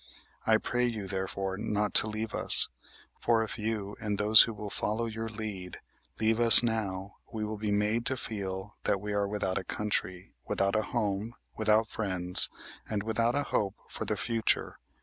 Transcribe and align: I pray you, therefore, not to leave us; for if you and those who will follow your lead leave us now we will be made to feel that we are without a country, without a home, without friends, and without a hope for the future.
I 0.47 0.57
pray 0.57 0.87
you, 0.87 1.05
therefore, 1.05 1.57
not 1.57 1.93
to 2.01 2.07
leave 2.09 2.33
us; 2.33 2.69
for 3.19 3.43
if 3.43 3.59
you 3.59 3.95
and 3.99 4.17
those 4.17 4.41
who 4.41 4.53
will 4.55 4.71
follow 4.71 5.05
your 5.05 5.29
lead 5.29 5.77
leave 6.19 6.39
us 6.39 6.63
now 6.63 7.17
we 7.31 7.45
will 7.45 7.59
be 7.59 7.69
made 7.71 8.07
to 8.07 8.17
feel 8.17 8.77
that 8.85 8.99
we 8.99 9.13
are 9.13 9.27
without 9.27 9.59
a 9.59 9.63
country, 9.63 10.33
without 10.47 10.75
a 10.75 10.81
home, 10.81 11.35
without 11.55 11.87
friends, 11.87 12.49
and 12.89 13.03
without 13.03 13.35
a 13.35 13.43
hope 13.43 13.75
for 13.89 14.03
the 14.05 14.17
future. 14.17 14.79